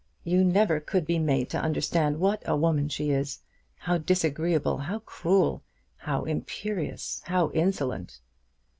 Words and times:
"You 0.23 0.43
never 0.43 0.79
could 0.79 1.05
be 1.05 1.19
made 1.19 1.51
to 1.51 1.61
understand 1.61 2.19
what 2.19 2.41
a 2.47 2.55
woman 2.57 2.89
she 2.89 3.11
is; 3.11 3.41
how 3.75 3.99
disagreeable, 3.99 4.79
how 4.79 4.97
cruel, 4.97 5.61
how 5.95 6.23
imperious, 6.23 7.21
how 7.25 7.51
insolent." 7.51 8.19